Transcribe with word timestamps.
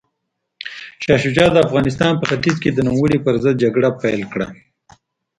شاه 1.03 1.19
شجاع 1.23 1.49
د 1.51 1.57
افغانستان 1.67 2.13
په 2.17 2.25
ختیځ 2.29 2.55
کې 2.63 2.69
د 2.71 2.79
نوموړي 2.87 3.17
پر 3.25 3.33
ضد 3.43 3.55
جګړه 3.63 3.89
پیل 4.01 4.21
کړه. 4.33 4.47